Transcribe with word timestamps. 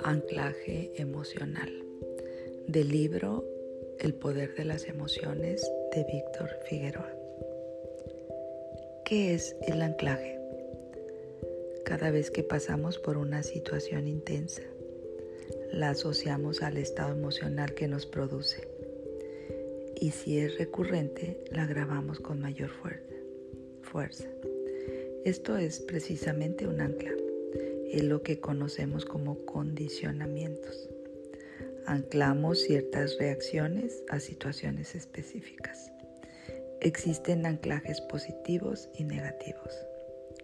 Anclaje 0.00 0.90
emocional 0.96 1.70
del 2.66 2.88
libro 2.88 3.44
El 4.00 4.14
poder 4.14 4.54
de 4.56 4.64
las 4.64 4.88
emociones 4.88 5.70
de 5.94 6.04
Víctor 6.04 6.50
Figueroa. 6.68 7.12
¿Qué 9.04 9.34
es 9.34 9.54
el 9.66 9.82
anclaje? 9.82 10.40
Cada 11.84 12.10
vez 12.10 12.30
que 12.30 12.42
pasamos 12.42 12.98
por 12.98 13.16
una 13.16 13.42
situación 13.42 14.08
intensa, 14.08 14.62
la 15.72 15.90
asociamos 15.90 16.62
al 16.62 16.78
estado 16.78 17.12
emocional 17.12 17.74
que 17.74 17.86
nos 17.86 18.06
produce. 18.06 18.66
Y 20.00 20.10
si 20.10 20.38
es 20.38 20.58
recurrente, 20.58 21.44
la 21.50 21.66
grabamos 21.66 22.18
con 22.20 22.40
mayor 22.40 22.70
fuerza. 22.70 23.17
Esto 25.24 25.56
es 25.56 25.80
precisamente 25.80 26.66
un 26.66 26.80
ancla 26.80 27.12
es 27.90 28.04
lo 28.04 28.22
que 28.22 28.38
conocemos 28.38 29.04
como 29.04 29.46
condicionamientos. 29.46 30.88
Anclamos 31.86 32.60
ciertas 32.62 33.16
reacciones 33.18 34.02
a 34.10 34.20
situaciones 34.20 34.94
específicas. 34.94 35.90
Existen 36.80 37.46
anclajes 37.46 38.00
positivos 38.02 38.90
y 38.94 39.04
negativos, 39.04 39.74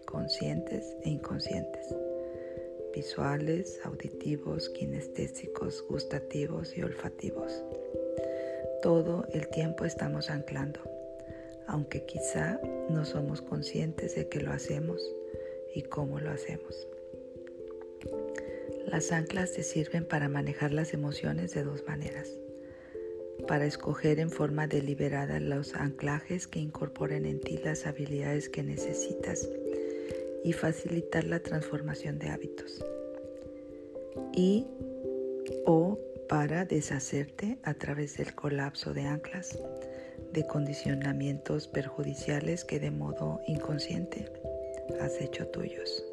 conscientes 0.05 0.97
e 1.03 1.09
inconscientes, 1.09 1.95
visuales, 2.93 3.79
auditivos, 3.83 4.69
kinestésicos, 4.69 5.85
gustativos 5.87 6.75
y 6.75 6.81
olfativos. 6.81 7.63
Todo 8.81 9.27
el 9.31 9.47
tiempo 9.49 9.85
estamos 9.85 10.29
anclando, 10.31 10.79
aunque 11.67 12.05
quizá 12.05 12.59
no 12.89 13.05
somos 13.05 13.41
conscientes 13.41 14.15
de 14.15 14.27
que 14.27 14.41
lo 14.41 14.51
hacemos 14.51 15.01
y 15.73 15.83
cómo 15.83 16.19
lo 16.19 16.31
hacemos. 16.31 16.87
Las 18.87 19.11
anclas 19.11 19.53
te 19.53 19.63
sirven 19.63 20.05
para 20.05 20.29
manejar 20.29 20.71
las 20.71 20.93
emociones 20.93 21.53
de 21.53 21.63
dos 21.63 21.83
maneras. 21.87 22.29
Para 23.47 23.65
escoger 23.65 24.19
en 24.19 24.29
forma 24.29 24.67
deliberada 24.67 25.39
los 25.39 25.75
anclajes 25.75 26.47
que 26.47 26.59
incorporen 26.59 27.25
en 27.25 27.39
ti 27.39 27.57
las 27.57 27.85
habilidades 27.85 28.47
que 28.47 28.63
necesitas 28.63 29.49
y 30.43 30.53
facilitar 30.53 31.25
la 31.25 31.39
transformación 31.39 32.19
de 32.19 32.29
hábitos. 32.29 32.85
Y 34.33 34.67
o 35.65 35.99
para 36.27 36.65
deshacerte 36.65 37.57
a 37.63 37.73
través 37.73 38.17
del 38.17 38.33
colapso 38.33 38.93
de 38.93 39.01
anclas, 39.01 39.59
de 40.33 40.45
condicionamientos 40.47 41.67
perjudiciales 41.67 42.65
que 42.65 42.79
de 42.79 42.91
modo 42.91 43.41
inconsciente 43.47 44.31
has 45.01 45.21
hecho 45.21 45.47
tuyos. 45.47 46.03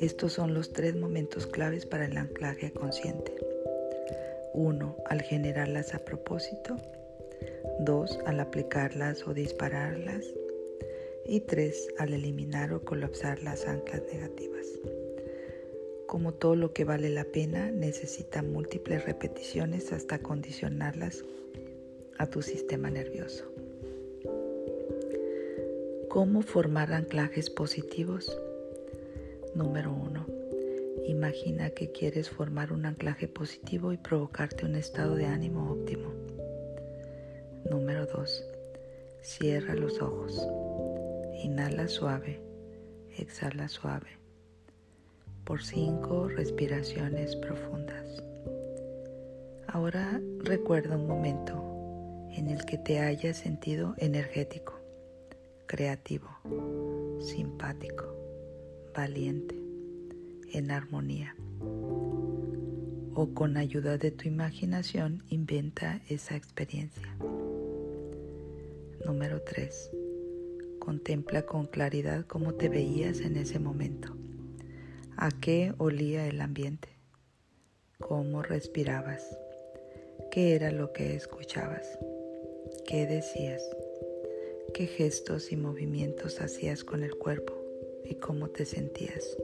Estos 0.00 0.32
son 0.32 0.54
los 0.54 0.72
tres 0.72 0.96
momentos 0.96 1.46
claves 1.46 1.86
para 1.86 2.06
el 2.06 2.16
anclaje 2.18 2.72
consciente. 2.72 3.32
1. 4.52 4.96
Al 5.06 5.22
generarlas 5.22 5.94
a 5.94 6.04
propósito. 6.04 6.76
2. 7.80 8.18
Al 8.26 8.40
aplicarlas 8.40 9.26
o 9.26 9.34
dispararlas. 9.34 10.24
Y 11.26 11.40
3. 11.40 11.94
Al 11.98 12.12
eliminar 12.12 12.72
o 12.72 12.84
colapsar 12.84 13.42
las 13.42 13.66
anclas 13.66 14.02
negativas. 14.12 14.66
Como 16.06 16.34
todo 16.34 16.54
lo 16.54 16.72
que 16.72 16.84
vale 16.84 17.08
la 17.08 17.24
pena, 17.24 17.70
necesita 17.70 18.42
múltiples 18.42 19.04
repeticiones 19.04 19.92
hasta 19.92 20.18
condicionarlas 20.18 21.24
a 22.18 22.26
tu 22.26 22.42
sistema 22.42 22.90
nervioso. 22.90 23.44
¿Cómo 26.08 26.42
formar 26.42 26.92
anclajes 26.92 27.50
positivos? 27.50 28.38
Número 29.54 29.92
1. 29.92 30.26
Imagina 31.06 31.70
que 31.70 31.90
quieres 31.90 32.30
formar 32.30 32.72
un 32.72 32.86
anclaje 32.86 33.26
positivo 33.26 33.92
y 33.92 33.96
provocarte 33.96 34.64
un 34.64 34.76
estado 34.76 35.16
de 35.16 35.26
ánimo 35.26 35.72
óptimo. 35.72 36.12
Número 37.68 38.06
2. 38.06 38.44
Cierra 39.22 39.74
los 39.74 40.00
ojos. 40.00 40.46
Inhala 41.42 41.88
suave. 41.88 42.40
Exhala 43.16 43.68
suave. 43.68 44.23
Por 45.44 45.62
5 45.62 46.28
respiraciones 46.28 47.36
profundas. 47.36 48.22
Ahora 49.68 50.20
recuerda 50.40 50.96
un 50.96 51.06
momento 51.06 51.62
en 52.30 52.48
el 52.48 52.64
que 52.64 52.78
te 52.78 53.00
hayas 53.00 53.36
sentido 53.36 53.94
energético, 53.98 54.80
creativo, 55.66 56.28
simpático 57.20 58.14
valiente, 58.94 59.56
en 60.52 60.70
armonía. 60.70 61.34
O 63.16 63.30
con 63.34 63.56
ayuda 63.56 63.98
de 63.98 64.10
tu 64.10 64.28
imaginación 64.28 65.24
inventa 65.28 66.00
esa 66.08 66.36
experiencia. 66.36 67.16
Número 69.04 69.42
3. 69.42 69.90
Contempla 70.78 71.42
con 71.42 71.66
claridad 71.66 72.24
cómo 72.26 72.54
te 72.54 72.68
veías 72.68 73.20
en 73.20 73.36
ese 73.36 73.58
momento. 73.58 74.16
¿A 75.24 75.30
qué 75.40 75.72
olía 75.78 76.26
el 76.28 76.42
ambiente? 76.42 76.90
¿Cómo 77.98 78.42
respirabas? 78.42 79.38
¿Qué 80.30 80.54
era 80.54 80.70
lo 80.70 80.92
que 80.92 81.16
escuchabas? 81.16 81.98
¿Qué 82.86 83.06
decías? 83.06 83.66
¿Qué 84.74 84.84
gestos 84.86 85.50
y 85.50 85.56
movimientos 85.56 86.42
hacías 86.42 86.84
con 86.84 87.02
el 87.02 87.14
cuerpo? 87.14 87.54
y 88.04 88.16
cómo 88.16 88.50
te 88.50 88.66
sentías. 88.66 89.38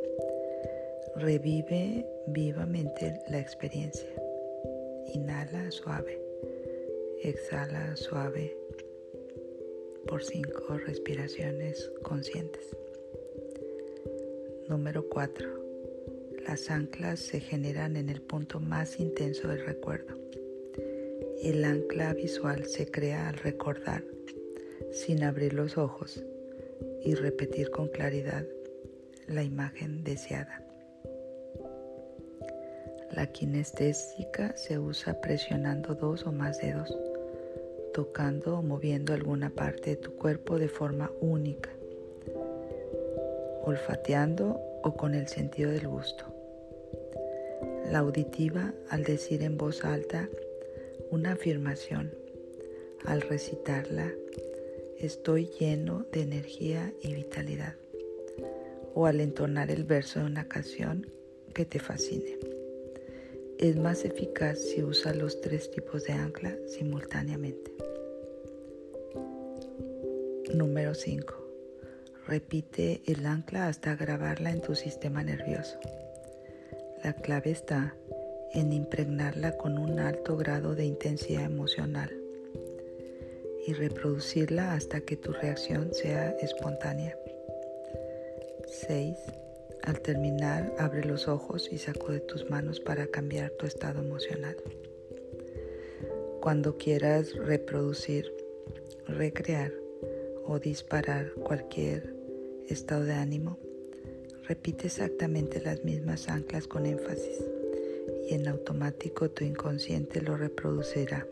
Revive 1.16 2.06
vivamente 2.26 3.14
la 3.30 3.38
experiencia. 3.38 4.10
Inhala 5.14 5.70
suave. 5.70 6.20
Exhala 7.22 7.97
suave 7.97 8.54
por 10.06 10.22
cinco 10.22 10.76
respiraciones 10.76 11.91
conscientes. 12.02 12.76
Número 14.68 15.08
4. 15.08 15.59
Las 16.47 16.71
anclas 16.71 17.21
se 17.21 17.41
generan 17.41 17.97
en 17.97 18.09
el 18.09 18.23
punto 18.23 18.61
más 18.61 18.99
intenso 18.99 19.49
del 19.49 19.65
recuerdo. 19.65 20.15
El 21.43 21.65
ancla 21.65 22.12
visual 22.15 22.67
se 22.67 22.91
crea 22.91 23.28
al 23.28 23.34
recordar 23.34 24.05
sin 24.93 25.23
abrir 25.23 25.55
los 25.55 25.78
ojos 25.78 26.25
y 27.03 27.15
repetir 27.15 27.71
con 27.71 27.89
claridad 27.89 28.45
la 29.27 29.43
imagen 29.43 30.03
deseada. 30.05 30.65
La 33.12 33.27
kinestésica 33.27 34.57
se 34.57 34.78
usa 34.78 35.21
presionando 35.21 35.95
dos 35.95 36.27
o 36.27 36.33
más 36.33 36.59
dedos, 36.59 36.97
tocando 37.93 38.59
o 38.59 38.62
moviendo 38.62 39.12
alguna 39.12 39.51
parte 39.51 39.91
de 39.91 39.97
tu 39.97 40.15
cuerpo 40.17 40.59
de 40.59 40.69
forma 40.69 41.11
única, 41.21 41.71
olfateando 43.62 44.61
o 44.82 44.96
con 44.96 45.14
el 45.14 45.28
sentido 45.28 45.70
del 45.70 45.88
gusto. 45.88 46.24
La 47.91 47.98
auditiva 47.98 48.72
al 48.88 49.04
decir 49.04 49.42
en 49.42 49.56
voz 49.56 49.84
alta 49.84 50.28
una 51.10 51.32
afirmación, 51.32 52.12
al 53.04 53.22
recitarla 53.22 54.12
estoy 54.98 55.46
lleno 55.58 56.04
de 56.12 56.22
energía 56.22 56.92
y 57.02 57.14
vitalidad. 57.14 57.74
O 58.94 59.06
al 59.06 59.20
entonar 59.20 59.70
el 59.70 59.84
verso 59.84 60.20
de 60.20 60.26
una 60.26 60.46
canción 60.46 61.06
que 61.54 61.64
te 61.64 61.78
fascine. 61.78 62.38
Es 63.58 63.76
más 63.76 64.04
eficaz 64.04 64.58
si 64.58 64.82
usa 64.82 65.14
los 65.14 65.41
tres 65.41 65.70
tipos 65.70 66.04
de 66.04 66.12
ancla 66.12 66.56
simultáneamente. 66.66 67.72
Número 70.54 70.94
5. 70.94 71.40
Repite 72.30 73.03
el 73.06 73.27
ancla 73.27 73.66
hasta 73.66 73.97
grabarla 73.97 74.53
en 74.53 74.60
tu 74.60 74.77
sistema 74.77 75.24
nervioso. 75.24 75.80
La 77.03 77.12
clave 77.12 77.50
está 77.50 77.97
en 78.53 78.72
impregnarla 78.72 79.56
con 79.56 79.77
un 79.77 79.98
alto 79.98 80.36
grado 80.36 80.77
de 80.77 80.84
intensidad 80.84 81.42
emocional 81.42 82.16
y 83.66 83.72
reproducirla 83.72 84.74
hasta 84.74 85.00
que 85.00 85.16
tu 85.16 85.32
reacción 85.32 85.92
sea 85.92 86.30
espontánea. 86.41 87.18
6. 88.86 89.16
Al 89.83 90.00
terminar, 90.00 90.72
abre 90.78 91.04
los 91.04 91.26
ojos 91.26 91.68
y 91.72 91.78
sacude 91.78 92.21
tus 92.21 92.48
manos 92.48 92.78
para 92.78 93.09
cambiar 93.09 93.50
tu 93.59 93.66
estado 93.66 94.03
emocional. 94.03 94.56
Cuando 96.41 96.78
quieras 96.78 97.34
reproducir, 97.34 98.33
recrear 99.09 99.72
o 100.47 100.60
disparar 100.60 101.33
cualquier 101.33 102.20
estado 102.72 103.05
de 103.05 103.15
ánimo, 103.15 103.59
repite 104.49 104.87
exactamente 104.87 105.61
las 105.61 105.84
mismas 105.84 106.28
anclas 106.28 106.67
con 106.67 106.87
énfasis 106.87 107.45
y 108.28 108.34
en 108.34 108.49
automático 108.49 109.31
tu 109.31 109.45
inconsciente 109.45 110.21
lo 110.21 110.37
reproducirá. 110.37 111.27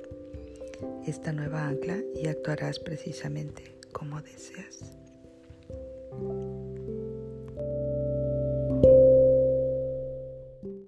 Esta 1.06 1.32
nueva 1.32 1.67
ancla 1.67 1.99
y 2.14 2.29
actuarás 2.29 2.79
precisamente 2.79 3.62
como 3.93 4.20
deseas. 4.23 4.99